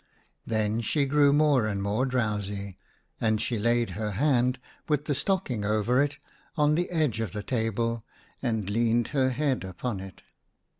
[0.47, 2.79] Then she grew more and more drowsy,
[3.19, 4.57] and she laid her hand,
[4.89, 6.17] with the stocking over it,
[6.57, 8.03] on the edge of the table,
[8.41, 10.23] and leaned her head upon it.